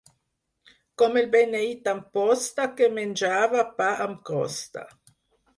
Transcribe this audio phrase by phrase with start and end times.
[1.01, 4.89] Com el beneit d'Amposta, que menjava pa amb crosta.